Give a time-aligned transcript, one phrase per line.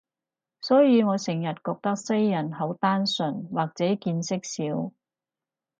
[0.61, 4.91] 所以我成日覺得西人好單純，或者見識少